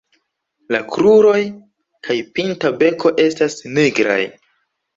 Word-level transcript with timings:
La 0.75 0.79
kruroj 0.95 1.35
kaj 2.09 2.17
pinta 2.39 2.73
beko 2.81 3.15
estas 3.29 3.61
nigraj. 3.79 4.21